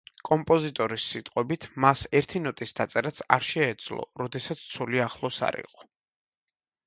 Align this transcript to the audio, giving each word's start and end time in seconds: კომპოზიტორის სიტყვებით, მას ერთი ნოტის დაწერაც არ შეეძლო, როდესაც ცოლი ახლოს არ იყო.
კომპოზიტორის 0.27 1.03
სიტყვებით, 1.09 1.65
მას 1.83 2.05
ერთი 2.19 2.39
ნოტის 2.45 2.73
დაწერაც 2.79 3.21
არ 3.37 3.45
შეეძლო, 3.49 4.07
როდესაც 4.23 4.63
ცოლი 4.73 5.03
ახლოს 5.09 5.37
არ 5.49 5.59
იყო. 5.65 5.89